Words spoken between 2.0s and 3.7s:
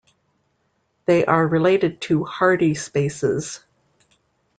to Hardy spaces.